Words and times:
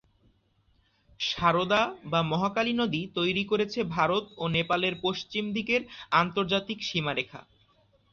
সারদা 1.19 1.81
বা 2.05 2.19
মহাকালী 2.23 2.73
নদী 2.73 3.01
তৈরি 3.17 3.43
করেছে 3.45 3.79
ভারত 3.95 4.25
ও 4.37 4.53
নেপালের 4.55 4.93
পশ্চিম 5.01 5.43
দিকের 5.53 5.81
আন্তর্জাতিক 6.21 6.79
সীমারেখা। 6.83 7.41